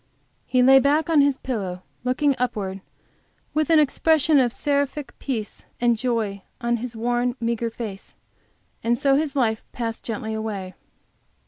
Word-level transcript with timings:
He 0.47 0.63
lay 0.63 0.79
back 0.79 1.11
on 1.11 1.21
his 1.21 1.37
pillow 1.37 1.83
looking 2.03 2.35
upward 2.39 2.81
with 3.53 3.69
an 3.69 3.77
expression 3.77 4.39
of 4.39 4.51
seraphic 4.51 5.13
peace 5.19 5.67
and 5.79 5.95
joy 5.95 6.41
on 6.59 6.77
his 6.77 6.95
worn, 6.95 7.35
meagre 7.39 7.69
face, 7.69 8.15
and 8.83 8.97
so 8.97 9.13
his 9.15 9.35
life 9.35 9.63
passed 9.73 10.03
gently 10.03 10.33
away. 10.33 10.73